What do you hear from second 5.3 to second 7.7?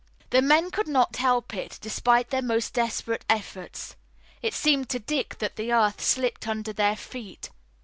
that the earth slipped under their feet.